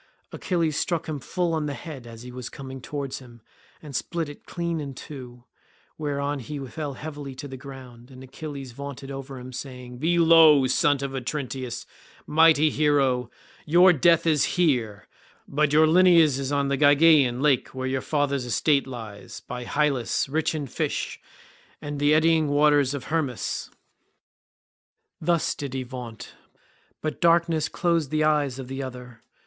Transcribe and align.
Achilles 0.31 0.75
struck 0.77 1.07
him 1.07 1.19
full 1.19 1.53
on 1.53 1.67
the 1.67 1.75
head 1.75 2.07
as 2.07 2.23
he 2.23 2.31
was 2.31 2.49
coming 2.49 2.77
on 2.77 2.81
towards 2.81 3.19
him, 3.19 3.39
and 3.83 3.95
split 3.95 4.29
it 4.29 4.47
clean 4.47 4.79
in 4.79 4.95
two; 4.95 5.43
whereon 5.95 6.39
he 6.39 6.57
fell 6.65 6.93
heavily 6.95 7.35
to 7.35 7.47
the 7.47 7.55
ground 7.55 8.09
and 8.09 8.23
Achilles 8.23 8.71
vaunted 8.71 9.11
over 9.11 9.37
him 9.37 9.53
saying, 9.53 9.91
"You 9.93 9.99
be 9.99 10.17
low, 10.17 10.65
son 10.65 10.97
of 11.03 11.11
Otrynteus, 11.13 11.85
mighty 12.25 12.71
hero; 12.71 13.29
your 13.63 13.93
death 13.93 14.25
is 14.25 14.55
here, 14.57 15.07
but 15.47 15.71
your 15.71 15.85
lineage 15.85 16.39
is 16.39 16.51
on 16.51 16.69
the 16.69 16.77
Gygaean 16.77 17.39
lake 17.39 17.67
where 17.75 17.85
your 17.85 18.01
father's 18.01 18.45
estate 18.45 18.87
lies, 18.87 19.41
by 19.41 19.65
Hyllus, 19.65 20.27
rich 20.27 20.55
in 20.55 20.65
fish, 20.65 21.19
and 21.79 21.99
the 21.99 22.15
eddying 22.15 22.47
waters 22.49 22.95
of 22.95 23.03
Hermus." 23.09 23.69
Thus 25.21 25.53
did 25.53 25.75
he 25.75 25.83
vaunt, 25.83 26.33
but 27.03 27.21
darkness 27.21 27.69
closed 27.69 28.09
the 28.09 28.23
eyes 28.23 28.57
of 28.57 28.67
the 28.67 28.81
other. 28.81 29.21